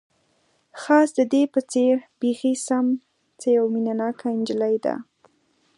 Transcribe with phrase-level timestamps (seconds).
[0.81, 2.85] خاص د دې په څېر، بیخي سم،
[3.39, 4.95] څه یوه مینه ناکه انجلۍ ده.